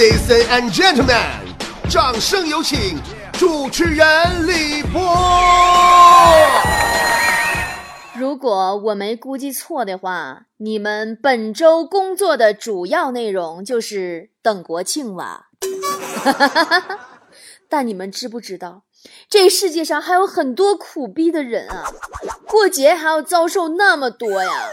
[0.00, 1.20] Ladies and gentlemen，
[1.90, 2.98] 掌声有请
[3.34, 4.98] 主持人李波。
[8.18, 15.48] 如果我没估计错的话，你们本周工作的主要内容就是等国庆吧？
[17.68, 18.84] 但你们知不知道，
[19.28, 21.84] 这世界上还有很多苦逼的人啊！
[22.48, 24.70] 过节还要遭受那么多呀，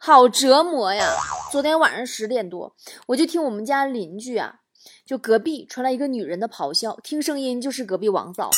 [0.00, 1.12] 好折磨呀！
[1.50, 2.74] 昨天晚上十点多，
[3.08, 4.60] 我就听我们家邻居啊，
[5.04, 8.48] 就隔壁传来一个女人的咆哮，听声音就是隔壁王嫂，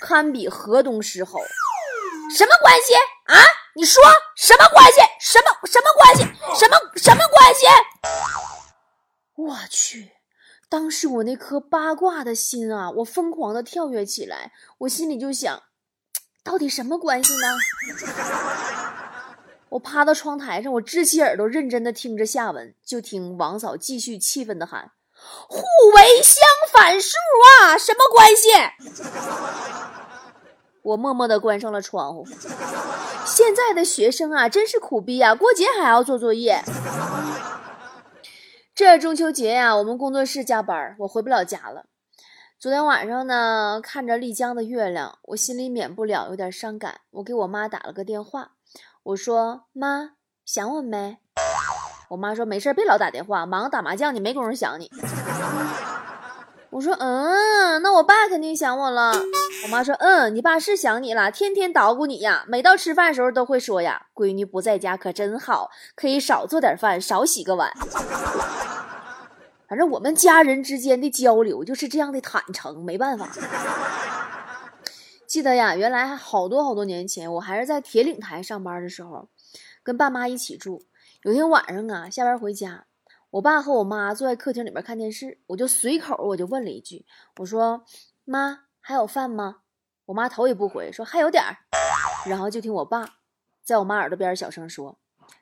[0.00, 1.38] 堪比河东狮吼。
[2.36, 2.94] 什么关系
[3.26, 3.36] 啊？
[3.76, 4.02] 你说
[4.36, 5.00] 什么关系？
[5.20, 6.22] 什么什么关系？
[6.58, 7.66] 什么什么关系？
[9.36, 10.12] 我去！
[10.68, 15.62] 当时我那颗八卦的心啊，我疯狂的跳跃起来，我心里就想，
[16.42, 18.79] 到底什么关系呢？
[19.70, 24.90] 我趴到窗台上，我支起耳朵，认真的听着下文，就听王嫂继续气愤的喊
[25.48, 25.58] ：“互
[25.94, 27.16] 为相反数
[27.62, 28.48] 啊，什么关系？”
[30.82, 32.26] 我默默的关上了窗户。
[33.24, 35.34] 现在的学生啊，真是苦逼啊！
[35.34, 36.64] 过节还要做作业。
[38.74, 41.84] 这中秋节呀，我们工作室加班，我回不了家了。
[42.58, 47.02] 昨天晚上呢，看着丽江的月亮，我心里免不了有点伤感。
[47.10, 48.52] 我给我妈打了个电话，
[49.02, 50.10] 我说：“妈，
[50.44, 51.18] 想我没？”
[52.10, 54.90] 我妈说：“没事，别老打电话，忙打麻将，你没工夫想你。”
[56.70, 59.12] 我说：“嗯，那我爸肯定想我了。”
[59.64, 67.72] 我妈说：“嗯，你爸是想你了，天天捣鼓你呀，每到吃饭时候都会说呀，闺女不在家可真好，可以少做点饭，少洗个碗。”
[69.68, 73.28] 反正我们家人之间的交流就是这样的坦诚，没办法。
[75.30, 79.28] 记得呀，原来还好多好多年前，我还是在铁岭台上班的时候，
[79.84, 80.82] 跟爸妈一起住。
[81.22, 82.86] 有天晚上啊，下班回家，
[83.30, 87.06] 我爸和我妈坐在客厅里面看电视，我就随口我就问了一句，
[87.36, 87.84] 我说
[88.26, 89.58] ：“妈，还有饭吗？”
[90.06, 91.58] 我妈头也不回说：“还有点儿。”
[92.28, 93.08] 然后就听我爸
[93.62, 94.98] 在我妈耳朵边小声说：“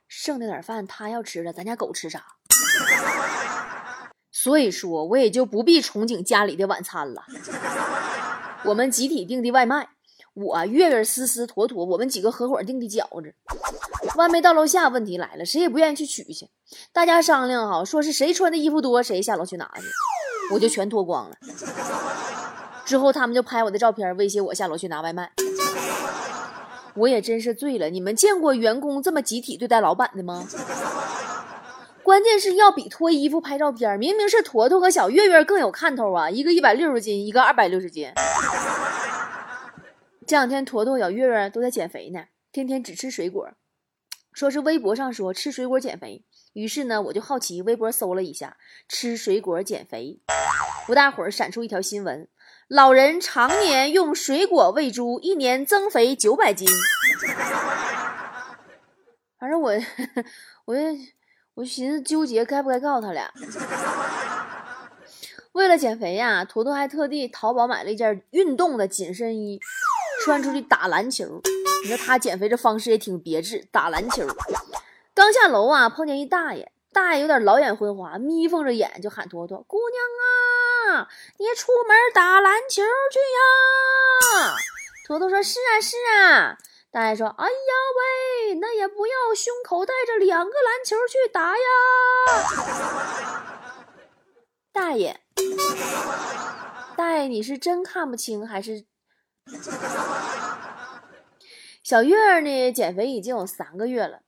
[0.07, 2.27] 剩那点饭他要吃了，咱家狗吃啥？”
[4.31, 7.25] 所以说，我也就不必憧憬家里的晚餐了。
[8.65, 9.89] 我们集体订的外卖，
[10.35, 13.35] 我月月、思思、妥妥，我们几个合伙订的饺子。
[14.17, 16.49] 外卖到楼下，问题来了，谁也不愿意去取去。
[16.93, 19.83] 大家商量好，说是谁穿的衣服多，谁下楼去拿去。
[20.53, 21.37] 我就全脱光了。
[22.85, 25.31] 之后他们就拍我的照片，威胁我下楼去拿外卖。
[26.95, 27.91] 我也真是醉了。
[27.91, 30.47] 你们见过员工这么集体对待老板的吗？
[32.09, 36.31] 关键是要比脱衣服拍照片，明明是坨坨和小月月更有看头啊！
[36.31, 38.11] 一个一百六十斤，一个二百六十斤。
[40.27, 43.51] 这两天坨坨、小月月都在减肥呢，天天只吃水果，
[44.33, 46.25] 说是微博上说吃水果减肥。
[46.55, 48.57] 于是呢，我就好奇微博搜了一下，
[48.89, 50.23] 吃水果减肥。
[50.87, 52.27] 不大会儿闪出一条新闻：
[52.69, 56.67] 老人常年用水果喂猪，一年增肥九百斤。
[59.39, 59.73] 反正我，
[60.65, 60.81] 我就。
[61.59, 63.33] 我寻思纠结该不该告诉他俩。
[65.51, 69.59] 为了减肥呀，坨坨还特地淘宝买了一件运动的紧身衣，
[70.25, 71.41] 穿出去打篮球。
[71.83, 74.25] 你说他减肥这方式也挺别致，打篮球。
[75.13, 81.09] 刚下楼啊，碰见一大爷，大爷有点老眼昏花，眯缝着眼就喊坨坨：“姑娘啊，
[81.39, 83.19] 你出门打篮球去
[84.39, 84.55] 呀？”
[85.09, 86.57] 坨坨说：“是啊，是啊。”
[86.91, 87.53] 大爷说：“哎呀
[88.49, 91.65] 喂，那也不要胸口带着两个篮球去打呀！”
[94.73, 95.21] 大爷，
[96.97, 98.87] 大爷，你是真看不清还是？
[101.83, 102.73] 小月儿呢？
[102.73, 104.23] 减肥已经有三个月了，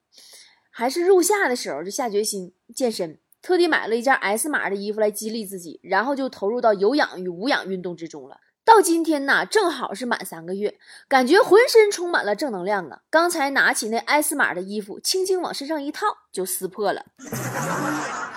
[0.70, 8.38] 还是入夏的时候就下决心健身，特地买了一件 S 码的衣服来激励自己，然后就投入到有氧与无氧运动之中了。
[8.70, 13.00] 到今天呢，正好是满三个月，感觉浑身充满了正能量啊！
[13.10, 17.04] 刚才拿起那 S 码的衣服，轻轻往身上一套，就撕破了。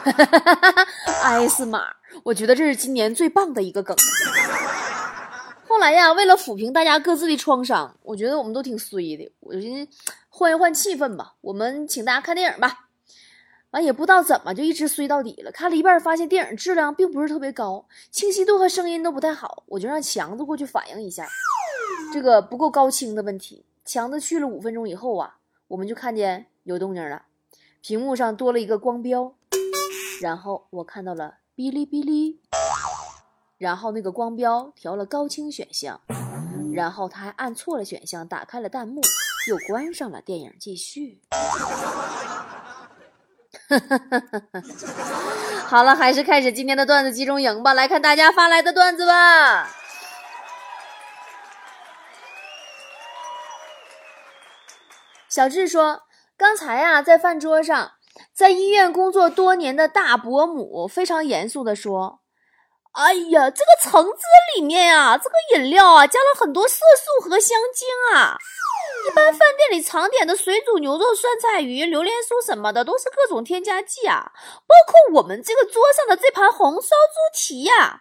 [1.22, 1.84] S 码，
[2.24, 3.96] 我觉得这是今年最棒的一个梗。
[5.68, 9.92] 后来呀，为了抚平大家各自的创伤，我觉得我们都挺衰的，我寻思
[10.30, 12.82] 换一换气氛吧，我们请大家看电影吧。
[13.74, 15.52] 完也不知道怎么就一直衰到底了。
[15.52, 19.64] 看了一半，发现电影质量并不是特别高，清晰度和声音都不太好。
[19.66, 21.28] 我就让强子过去反映一下
[22.14, 23.66] 这个不够高清的问题。
[23.84, 25.38] 强子去了五分钟以后啊，
[25.70, 27.24] 我们就看见有动静了，
[27.81, 29.34] 屏幕上多了一个光标，
[30.22, 32.40] 然后我看到了哔哩哔哩，
[33.58, 36.00] 然后那个光标调了高清选项，
[36.72, 39.02] 然后他还按错了选项，打开了弹幕，
[39.50, 41.19] 又关上了电影，继续。
[45.68, 47.74] 好了，还是开始今天的段子集中营吧。
[47.74, 49.69] 来看大家发来的段子吧。
[55.30, 56.04] 小智说
[56.38, 57.94] ：“刚才呀，在饭桌上，
[58.36, 62.19] 在医院工作多年的大伯母非常严肃地说
[62.94, 64.19] ：‘哎呀，这个橙汁
[64.56, 68.38] 里面呀，这个饮料啊，加了很多色素和香精啊。
[69.08, 74.32] 一般饭店里常点的水煮牛肉、酸菜鱼、榴莲酥什么的，都是各种添加剂啊。
[74.68, 78.00] 包括我们这个桌上的这盘红烧猪蹄呀。’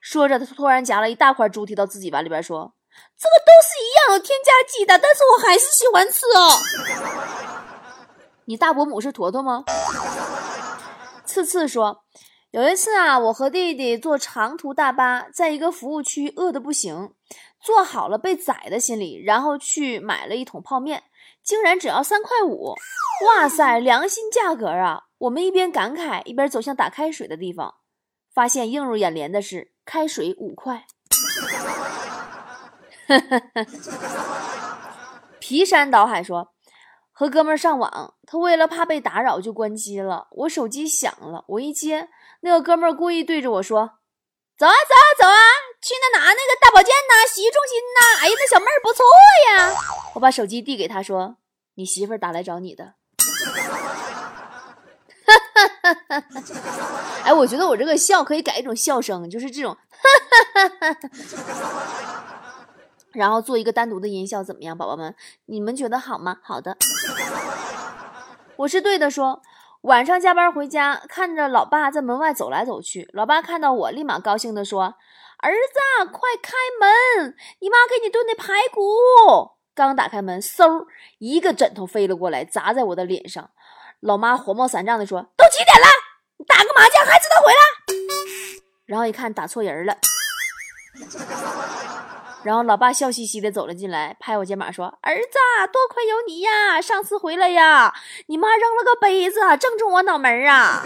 [0.00, 2.72] 说着，他突然夹了一大块猪蹄到自己碗里边，说。”
[3.16, 6.58] 这个都是一样有添加剂的，但是我还是喜欢吃哦。
[8.46, 9.64] 你大伯母是坨坨吗？
[11.24, 12.02] 次次说，
[12.50, 17.14] 有一次啊，我和弟弟坐长途大巴，在一个服务区饿得不行，
[17.60, 21.04] 做好了被宰的心理，然后去买了一桶泡面，
[21.42, 22.74] 竟然只要三块五！
[23.26, 25.04] 哇塞，良心价格啊！
[25.18, 27.74] 我们一边感慨，一边走向打开水的地方，
[28.32, 30.86] 发现映入眼帘的是开水五块。
[35.38, 36.54] 皮山倒海说
[37.12, 40.28] ：“和哥们上网，他为了怕被打扰就关机了。
[40.30, 42.08] 我手机响了，我一接，
[42.40, 43.98] 那个哥们故意对着我说
[44.56, 45.36] ：‘走啊走啊走啊，
[45.80, 49.04] 去那拿那个大保健呐，洗浴中心呐。’哎呀，那小妹儿不错
[49.50, 49.74] 呀。
[50.14, 51.36] 我把手机递给他说
[51.76, 52.94] ：‘你媳妇儿打来找你的。’
[55.30, 57.22] 哈哈哈哈哈！
[57.24, 59.78] 哎，我觉得我这个笑可以改一种笑声，就是这种哈
[60.54, 60.98] 哈哈哈。
[63.14, 65.14] ”然后做一个单独的音效怎么样，宝宝们？
[65.46, 66.38] 你们觉得好吗？
[66.42, 66.76] 好的，
[68.56, 69.10] 我是对的。
[69.10, 69.40] 说
[69.82, 74.96] 晚上加班回家，看着老爸在门外走来走去，老爸看到我，立马高兴地说
[75.42, 78.82] ：“儿子，快开门，你妈给你炖的排骨。”
[79.74, 80.86] 刚打开门，嗖，
[81.18, 83.50] 一个枕头飞了过来，砸在我的脸上。
[84.00, 85.86] 老妈火冒三丈地说：“都几点了？
[86.38, 87.58] 你打个麻将还知道回来？”
[88.84, 89.96] 然后一看打错人了。
[92.42, 95.38] 然后老爸笑嘻嘻的走了进来，拍我肩膀说：“儿子，
[95.72, 96.80] 多亏有你呀！
[96.80, 97.94] 上次回来呀，
[98.26, 100.82] 你妈扔了个杯子，正中我脑门啊！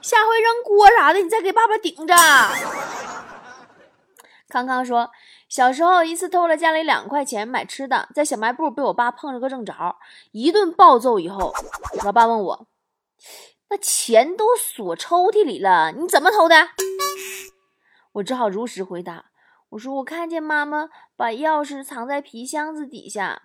[0.00, 2.14] 下回扔锅啥的，你再给爸爸顶着。”
[4.54, 5.10] 康康说
[5.50, 9.96] ：“小时候一次偷了家里两块钱买吃的，在小卖部被我爸碰了个正着，
[10.30, 11.52] 一顿暴揍以后，
[12.04, 12.68] 老爸问我：
[13.68, 16.68] 那钱都锁抽屉里了，你怎么偷的？
[18.14, 19.24] 我只好如实回答。”
[19.70, 23.42] 我说我看见妈妈把钥匙藏在皮箱子底下。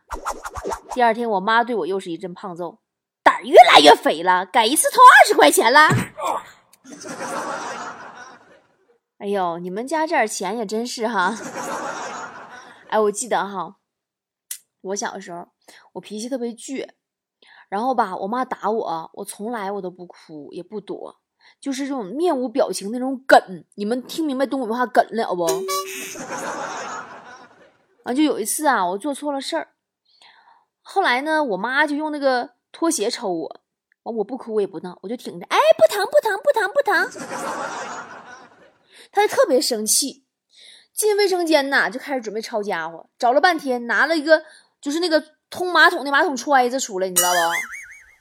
[0.93, 2.77] 第二天，我妈对我又是一阵胖揍，
[3.23, 5.89] 胆越来越肥了，改一次偷二十块钱了。
[9.19, 11.35] 哎呦，你们家这点钱也真是哈。
[12.87, 13.75] 哎，我记得哈，
[14.81, 15.49] 我小时候
[15.93, 16.87] 我脾气特别倔，
[17.67, 21.19] 然后吧，我妈打我，我从来我都不哭也不躲。
[21.59, 25.45] 就是这种面无表情那种梗，你们听明白东北话梗了不？
[28.03, 29.69] 完 就有一次啊，我做错了事儿，
[30.81, 33.61] 后来呢，我妈就用那个拖鞋抽我，
[34.03, 37.09] 完我不哭我也不闹，我就挺着，哎，不疼不疼不疼不疼，
[39.11, 40.23] 他就特别生气，
[40.93, 44.43] 进卫生间呐就开始准备抄家伙，找了半天拿了一个
[44.81, 47.37] 就是那个通马桶的马桶揣子出来，你知道不？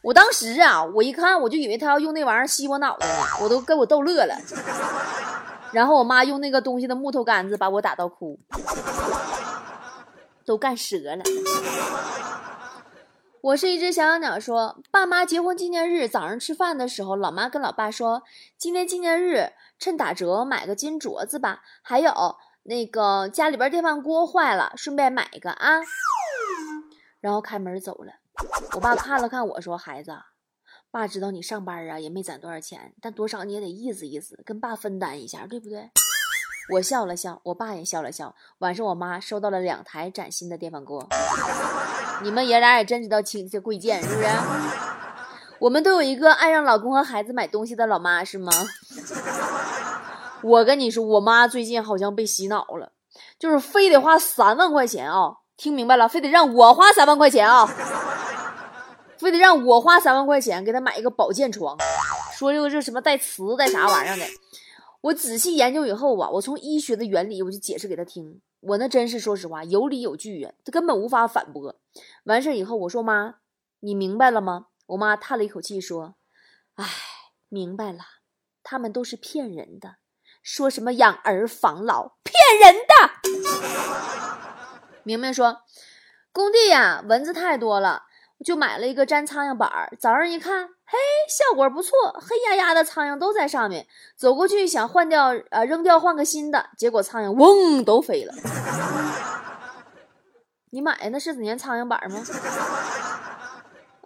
[0.08, 3.06] 我当时啊，我一看我就以为他要用那玩意儿吸我脑袋，
[3.43, 4.35] 我都给我逗乐了。
[5.73, 8.39] 然后我妈用那个东西的木头杆子把我打到哭，
[10.46, 11.22] 都干折了。
[13.41, 18.22] 我是一只小小鸟，说爸妈结婚纪念日早上吃饭的时候，老妈跟老爸说，
[18.56, 22.13] 今天纪念日趁打折买个金镯子吧，还有
[22.65, 25.81] 那个家里边电饭锅坏了，顺便买一个啊。
[27.20, 28.13] 然后开门走了。
[28.75, 30.13] 我爸看了看我说：“孩子，
[30.91, 35.91] 爸知道你上班啊，也没攒多少钱，但多少你也得意思意思，跟爸分担一下，对不对？”
[36.75, 38.35] 我笑了笑，我爸也笑了笑。
[38.58, 41.08] 晚上我妈收到了两台崭新的电饭锅。
[42.23, 44.29] 你们爷俩也真知道亲戚贵贱，是不是？
[45.60, 48.53] 我们都有一个爱让老公和孩子买东西的老妈，是吗？
[50.43, 52.93] 我跟你说，我妈最近好像被洗脑了，
[53.38, 57.69] 就是非得花三万块钱啊，听明白了，非得让我花三万块钱啊。
[59.17, 61.77] 非得让我花三万块钱给她买一个保健床，
[62.32, 64.24] 说这个是什么带磁带啥玩意儿的。
[65.00, 68.41] 我仔细研究以后啊，我从医学的原理我就解释给她听。
[68.60, 71.74] 我那真是说实话有理有据呀，她根本无法反驳。
[72.27, 73.34] 完事以后我说妈，
[73.81, 74.67] 你明白了吗？
[74.88, 76.16] 我妈叹了一口气说
[76.76, 76.84] ：“唉，
[77.48, 78.00] 明白了，
[78.62, 79.96] 他们都是骗人的，
[80.42, 82.94] 说什么养儿防老，骗人的。”
[85.04, 85.62] 明明说，
[86.32, 88.04] 工地呀蚊子太多了。
[88.44, 90.96] 就买了一个粘苍蝇板儿，早上一看，嘿，
[91.28, 93.88] 效果不错，黑压压的苍蝇都在上面。
[94.16, 98.32] 走过去想换掉，呃，扔掉换个新的，结果苍蝇嗡都飞了。
[100.70, 102.24] 你买的那是几年苍蝇板吗？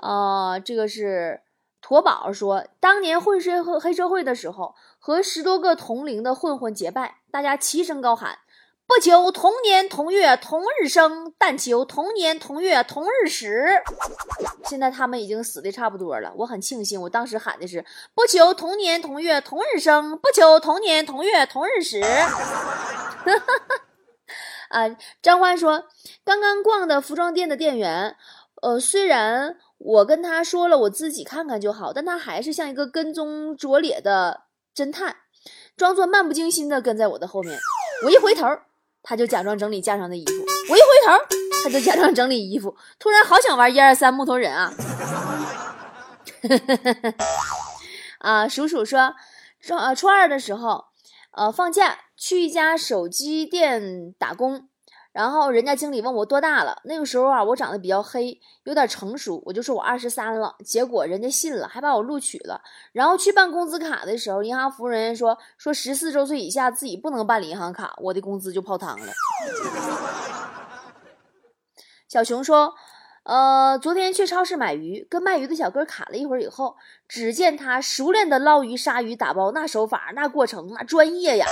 [0.02, 1.42] 啊，这个是
[1.80, 8.38] 驼宝说，当年混社会黑社会的时候，和十多个同龄的混混结拜，大家齐声高喊。
[8.84, 13.48] 不求同年同月同日生，但求同年同月同日死。
[14.64, 22.00] 现在他们已经死的差不多了，我很庆幸，我当时喊的是不求同年同月同日生，不求同年同月同日死。
[24.68, 24.88] 啊，
[25.22, 25.84] 张欢说，
[26.24, 28.16] 刚刚逛的服装店的店员，
[28.60, 34.42] 呃，虽然我跟他说了我自己看看就好，但他还是像一个跟踪拙劣的
[34.74, 35.16] 侦探，
[35.76, 37.58] 装作漫不经心的跟在我的后面。
[38.04, 38.46] 我一回头。
[39.04, 40.32] 他就假装整理架上的衣服，
[40.70, 41.12] 我一回头，
[41.64, 42.76] 他就假装整理衣服。
[43.00, 44.72] 突然好想玩一二三木头人啊！
[48.20, 49.12] 啊，鼠鼠说，
[49.60, 50.84] 初呃初二的时候，
[51.32, 54.68] 呃放假去一家手机店打工。
[55.12, 60.56] 然后人家经理问我多大了，那个时候啊，我长得比较黑，有点成熟，我就说我二十三了。
[60.64, 62.60] 结果人家信了，还把我录取了。
[62.92, 69.12] 然后去办工资卡的时候，银行服务人员说说十四周岁以下自己不能办理银行卡，我的工资就泡汤了。
[72.08, 72.74] 小熊说。
[73.24, 76.74] 呃，昨天去超市买鱼，跟卖鱼的小哥卡了一会儿以后，
[77.06, 81.46] 只见他熟练的捞鱼、杀鱼、打包，那手法、那过程、那专业呀！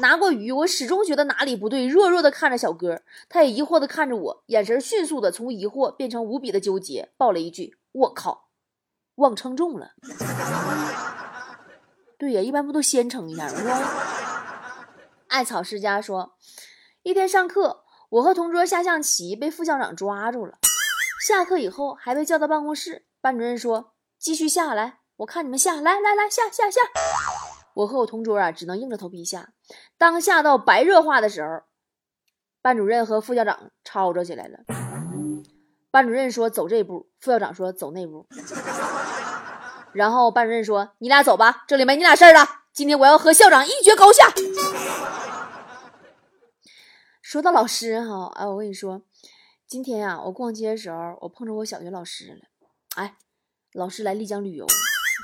[0.00, 8.48] 拿过鱼，我始终觉得哪里不对，弱弱的看着小哥，他也疑惑的看着我，眼神迅速的从疑惑变成无比的纠结，爆了一句：“我靠，
[9.16, 9.92] 忘称重了。
[12.16, 13.54] ”对呀，一般不都先称一下吗？
[15.28, 16.34] 艾草世家说，
[17.02, 20.58] 一天上课，我和同桌下象棋，被副校长抓住了。
[21.26, 26.80] 下课以后还被叫到办公室，班主任说：“继续下来，我看你们下来，来来下下下。”
[27.74, 29.50] 我和我同桌啊，只能硬着头皮下。
[29.96, 31.62] 当下到白热化的时候，
[32.62, 34.60] 班主任和副校长吵吵起来了。
[35.90, 38.26] 班主任说：“走这步。”副校长说：“走那步。”
[39.92, 42.46] 然后班主任说：“你俩走吧，这里没你俩事儿了。
[42.72, 44.32] 今天我要和校长一决高下。”
[47.22, 49.02] 说到老师哈，哎，我跟你说。
[49.66, 52.40] 今天呀，我逛街的时候，我碰着我小学老师了。
[52.96, 53.16] 哎，
[53.72, 54.66] 老师来丽江旅游，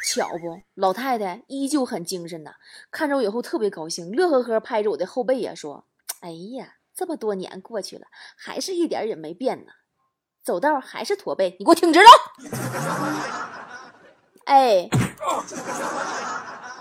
[0.05, 0.61] 巧不？
[0.75, 2.53] 老太太依旧很精神呐，
[2.91, 5.87] 看着我以后特别高兴，乐呵呵拍着我的后背呀，说
[6.21, 8.07] ：“哎呀，这么多年过去了，
[8.37, 9.73] 还是一点也没变呢，
[10.43, 12.09] 走道还是驼背，你给我挺直喽！”
[14.45, 14.89] 哎，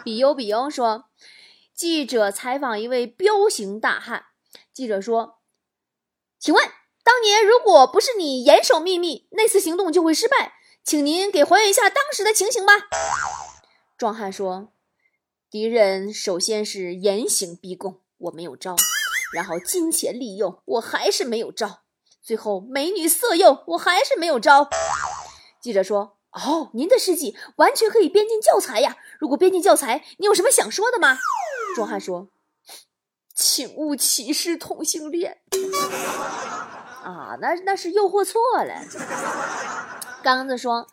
[0.03, 1.05] 比优比优说，
[1.73, 4.25] 记者采访一位彪形大汉，
[4.73, 5.39] 记者说
[6.37, 6.63] ：“请问？”
[7.05, 10.53] 当年如果不是你严守秘密，那次行动就会失败。
[10.83, 12.73] 请您给还原一下当时的情形吧。
[13.97, 14.73] 壮汉说
[15.49, 18.75] ：“敌人首先是严刑逼供，我没有招；
[19.33, 21.83] 然后金钱利诱，我还是没有招；
[22.21, 24.69] 最后美女色诱，我还是没有招。”
[25.61, 28.97] 记者说：“哦，您的事迹完全可以编进教材呀！
[29.17, 31.17] 如果编进教材，你有什么想说的吗？”
[31.75, 32.27] 壮汉说
[33.33, 35.41] ：“请勿歧视同性恋。”
[37.03, 38.81] 啊，那那是诱惑错了。
[40.23, 40.87] 刚子说，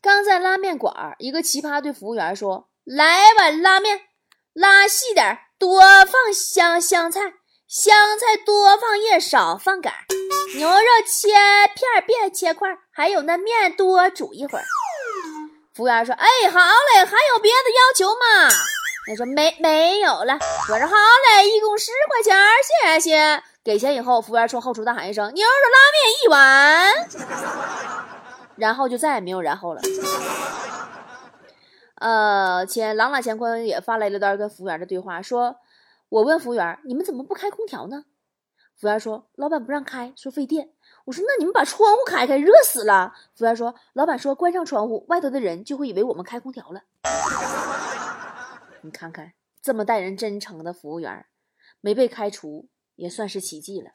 [0.00, 4.02] 刚在拉面馆，一个奇葩对服务员说：“来碗拉面，
[4.52, 7.20] 拉细点，多放香香菜，
[7.66, 9.92] 香菜多放叶，少放杆。
[10.54, 11.28] 牛肉切
[11.74, 14.64] 片，别切块，还有那面多煮一会儿。”
[15.74, 18.48] 服务员说：“哎，好嘞，还有别的要求吗？”
[19.10, 20.38] 他说：“没没有了。”
[20.70, 22.38] 我说：“好嘞，一共十块钱，
[22.94, 28.08] 谢谢。”给钱以后，服务员冲后厨大喊一声：“牛肉拉面一碗。”
[28.58, 29.80] 然后就再也没有然后了。
[31.94, 35.56] 呃，前朗朗乾坤也发来了段跟服务员的对话，说
[36.10, 38.04] ：“我问服务员，你们怎么不开空调呢？”
[38.76, 40.70] 服务员说：“老板不让开，说费电。”
[41.06, 46.82] 我说：“那你们把窗户开开，热死了。”服务员说：“老板说关上窗户，外头的人就会以为我们开空调了。”
[48.82, 51.26] 你看看，这么待人真诚的服务员，
[51.80, 52.68] 没被开除。
[52.98, 53.92] 也算是奇迹了，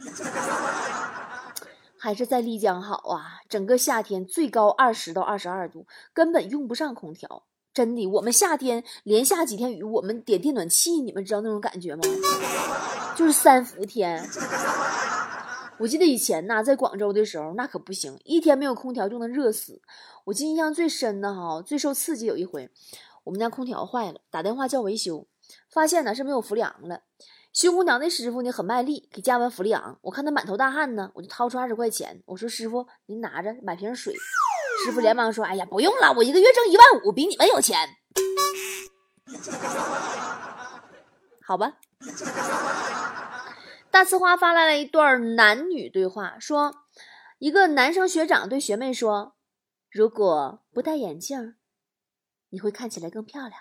[2.03, 3.39] 还是在丽江好啊！
[3.47, 7.43] 整个夏天最高二十到二十二度，根本用不上空调。
[7.73, 12.01] 真的，我们夏天连下几天雨，我们点电暖气，你们知道那种感觉吗？
[13.15, 14.21] 就是三伏天。
[15.77, 19.81] 我记得以前呐，在广州的时候，那可不行，一天没有空调就能热死。
[20.25, 22.69] 我记印象最深的哈，最受刺激有一回，
[23.23, 25.25] 我们家空调坏了，打电话叫维修，
[25.69, 27.03] 发现呢是没有氟利昂了。
[27.53, 29.99] 修空调那师傅呢很卖力，给加完氟利昂。
[30.01, 34.15] 我看他满头大汗呢，我就掏出二十块钱，我说：“师傅，您拿着买瓶水。”
[34.83, 37.77] 师傅连忙说：“哎呀，不用了，我一个月挣一万五，比你们有钱。”
[41.45, 41.77] 好吧。
[43.91, 46.73] 大呲花发来了一段男女对话，说
[47.37, 49.35] ：“一个男生学长对学妹说，
[49.91, 51.55] 如果不戴眼镜，
[52.49, 53.53] 你会看起来更漂亮。”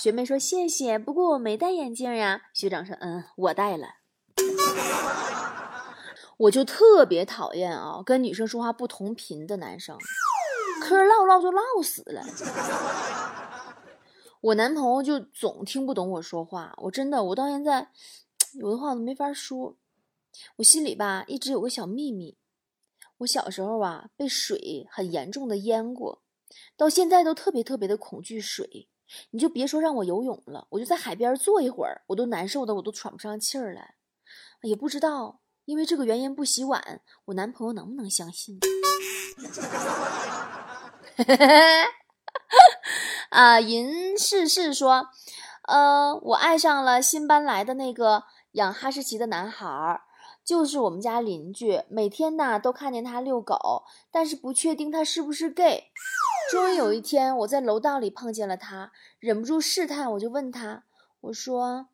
[0.00, 3.88] 学妹说：“谢谢，不过我没戴眼镜呀。”学长说：“嗯，我戴了。”
[6.38, 9.98] 我就特别讨厌啊，跟女生说话不同频的男生，
[10.80, 12.22] 嗑唠唠就唠死了。
[14.40, 17.88] 我男朋友就总听不懂我说话，我真的，我到现在
[18.52, 19.74] 有的话都没法说。
[20.58, 22.38] 我心里吧一直有个小秘密，
[23.18, 26.22] 我小时候啊被水很严重的淹过，
[26.76, 28.88] 到现在都特别特别的恐惧水。
[29.30, 33.94] 你就别说让我游泳了，我就在海边坐一会儿，我都难受的，我都喘不上气儿来。
[34.62, 38.58] 也不知道因为这个原因不洗碗，我男朋友能不能相信？
[43.30, 45.08] 啊，银世世说，
[45.62, 50.02] 呃，我爱上了新搬来的那个养哈士奇的男孩儿，
[50.44, 55.92] 就是我们家邻居，每天呢都看见他遛狗，但是不确定他是不是 gay。
[56.50, 60.84] 终于有一天，我在楼道里碰见了他，忍不住试探，我就问他，
[61.20, 61.88] 我说：“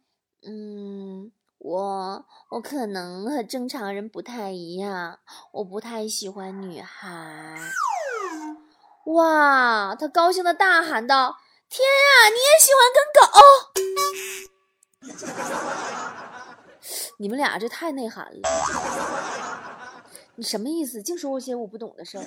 [0.46, 5.18] 嗯，我我可能和正常人不太一样，
[5.52, 7.58] 我不太喜欢女孩。”
[9.06, 9.94] 哇！
[9.94, 11.36] 他高兴的大喊道
[11.68, 13.28] ：“天啊，你也喜欢跟狗？
[17.18, 18.40] 你们俩这太内涵了。”
[20.36, 21.02] 你什么意思？
[21.02, 22.24] 净说些我不懂的事儿。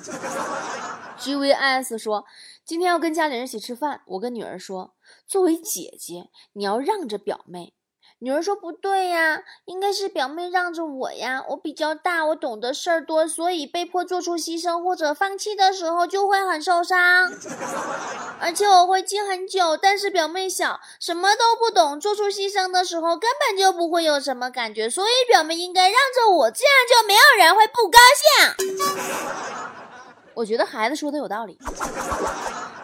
[1.17, 2.25] G V S 说，
[2.65, 4.95] 今天要跟家里人一起吃饭，我跟女儿说，
[5.25, 7.73] 作为姐姐，你要让着表妹。
[8.19, 17.31] 女儿说不对呀，应该是表妹让着我呀，我比较大，我懂得事儿多，所以被迫做出牺牲或者放弃的时候就会很受伤，
[18.41, 19.77] 而且我会记很久。
[19.77, 28.25] 但是表妹小，什么都不懂，做出牺牲的时候根本就不会有什么感觉，所以表妹应该让着我，这样就没有人会不高兴。
[30.33, 31.59] 我觉得孩子说的有道理。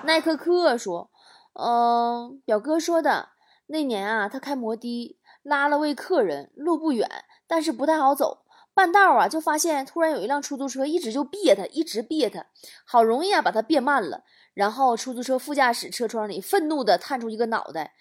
[0.04, 1.10] 奈克克说，
[1.54, 3.30] 嗯，表哥说的
[3.66, 5.18] 那年啊，他开摩的。
[5.44, 7.08] 拉了位客人，路不远，
[7.48, 8.40] 但是不太好走。
[8.74, 12.48] 半道啊，就发现突然有一辆出租车一直就别他，一直别他，
[12.86, 14.24] 好容易啊把他别慢了。
[14.56, 17.94] 然后出租车副驾驶车窗里愤怒地探出一个脑袋，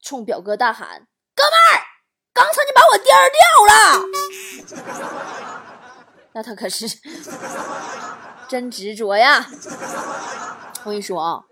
[0.00, 1.84] 冲表哥大喊：“哥们儿，
[2.32, 4.94] 刚才你把我颠儿掉了！”
[6.32, 6.86] 那他可是
[8.48, 9.46] 真执着呀！
[10.84, 11.44] 我跟你说啊，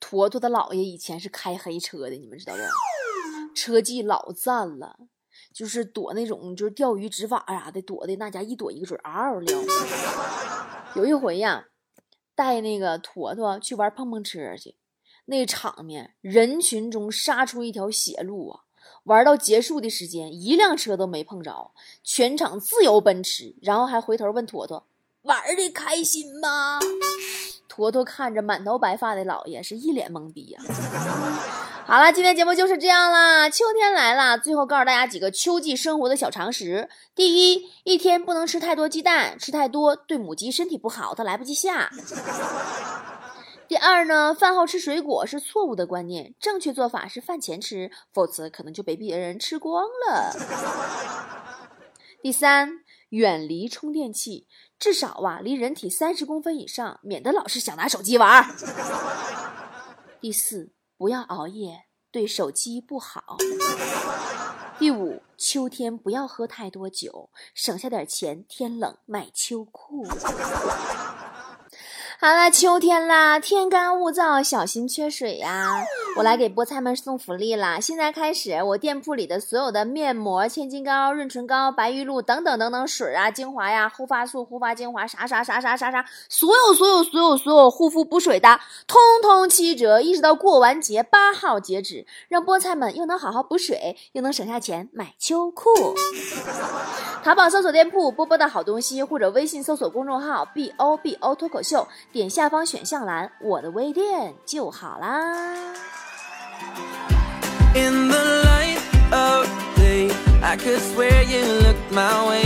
[0.00, 2.60] 坨坨的姥爷以前是开黑车的，你们知道不？
[3.54, 4.96] 车技老赞了，
[5.52, 9.58] 就是躲那种就是钓鱼执法啥的，躲的那家一躲一个准，嗷嗷撂。
[10.94, 11.66] 有一回呀，
[12.34, 14.76] 带那个坨坨去玩碰碰车去，
[15.26, 18.60] 那场面人群中杀出一条血路啊！
[19.04, 24.86] 玩到结束的时间，一辆车都没碰着，全场自由奔驰，然后还回头问坨坨
[25.22, 26.78] ：“玩的开心吗？”
[27.68, 30.60] 坨坨看着满头白发的姥爷，是一脸懵逼呀。
[31.84, 33.50] 好了，今天节目就是这样啦。
[33.50, 41.90] 秋天来了，最后告诉大家几个秋季生活的小常识：第一，一天不能吃太多鸡蛋，吃太多对母鸡身体不好，它来不及下。
[43.68, 50.34] 第二呢，饭后吃水果是错误的观念，正确做法是饭前吃，否则可能就被别人吃光了。
[52.22, 54.46] 第三，远离充电器，
[54.78, 58.46] 至少啊离人体三十公分以上，免得老是想拿手机玩。
[60.20, 60.70] 第四。
[61.02, 63.36] 不要熬夜，对手机不好。
[64.78, 70.06] 第五，秋天不要喝太多酒，省下点钱，天冷买秋裤。
[72.20, 75.84] 好了，秋天啦，天干物燥，小心缺水呀！
[76.14, 77.80] 我来给菠菜们送福利啦！
[77.80, 95.70] 现在开始，我店铺里的所有的面膜、千金膏、润唇膏、白玉露等等等等水啊、精华呀、护发素、护发精华，啥啥啥啥啥啥，所有所有所有所有护肤补水的，通通七折，一直到过完节八号截止，让菠菜们又能好好补水，又能省下钱买秋裤。
[97.24, 101.86] 淘宝搜索店铺“波波的好东西”，或者微信搜索公众号 “b o b o 脱口秀”。
[102.12, 105.72] 点下方选项栏，我的微店就好啦。
[107.74, 108.80] In the light
[109.12, 109.46] of
[109.76, 110.10] day,
[110.42, 112.44] I could swear you looked my way.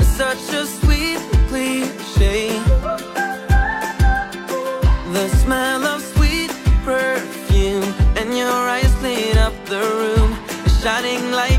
[0.00, 2.48] Such a sweet cliche.
[5.12, 6.50] The smell of sweet
[6.84, 10.30] perfume and your eyes lit up the room,
[10.82, 11.57] shining like.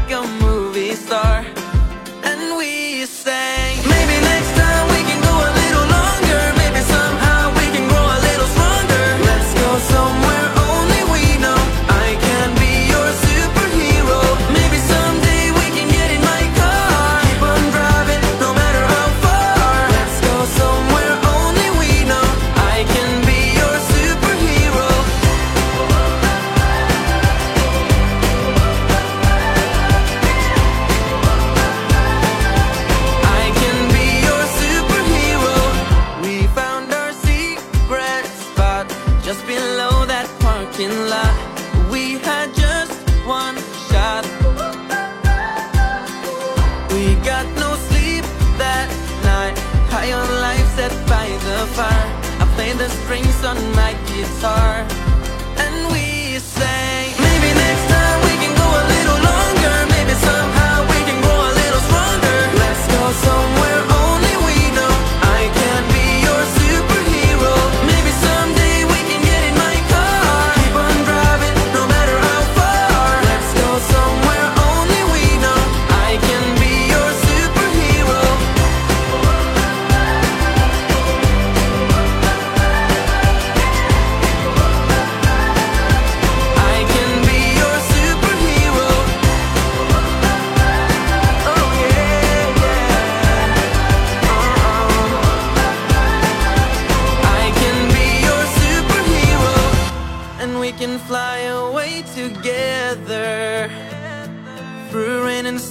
[51.07, 52.09] by the fire.
[52.41, 55.08] I play the strings on my guitar.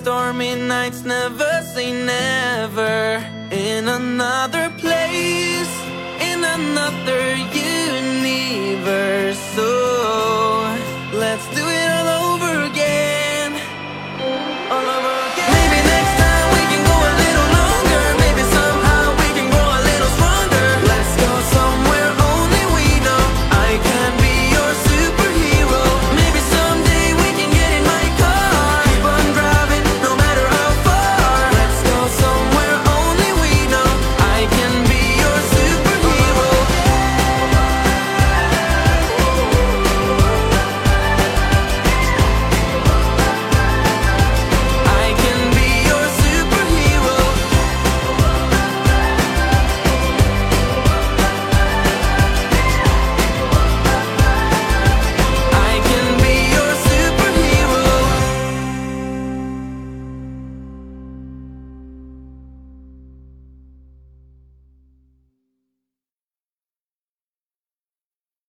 [0.09, 3.23] stormy nights never say never.
[3.51, 4.48] In another